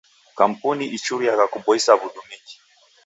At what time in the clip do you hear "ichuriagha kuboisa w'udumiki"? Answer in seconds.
0.97-2.55